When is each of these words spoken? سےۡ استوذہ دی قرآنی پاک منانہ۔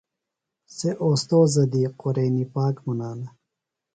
سےۡ 0.75 0.97
استوذہ 1.05 1.63
دی 1.71 1.83
قرآنی 1.99 2.43
پاک 2.53 2.75
منانہ۔ 2.85 3.27